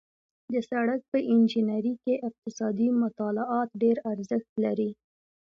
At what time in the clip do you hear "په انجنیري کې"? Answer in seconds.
1.11-2.23